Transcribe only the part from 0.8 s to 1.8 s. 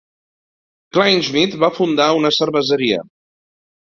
Kleinschmidt va